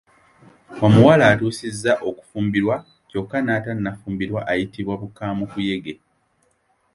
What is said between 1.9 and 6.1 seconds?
okufumbirwa kyokka n’atafumbirwa ayitibwa bbuukamukuyege.